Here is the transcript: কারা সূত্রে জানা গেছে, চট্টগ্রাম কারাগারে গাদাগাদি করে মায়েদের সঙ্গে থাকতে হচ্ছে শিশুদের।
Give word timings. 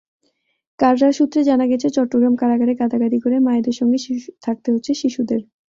কারা 0.79 1.09
সূত্রে 1.17 1.41
জানা 1.43 1.65
গেছে, 1.71 1.87
চট্টগ্রাম 1.89 2.33
কারাগারে 2.35 2.73
গাদাগাদি 2.79 3.17
করে 3.23 3.37
মায়েদের 3.39 3.75
সঙ্গে 3.79 3.97
থাকতে 4.45 4.67
হচ্ছে 4.73 4.91
শিশুদের। 5.01 5.41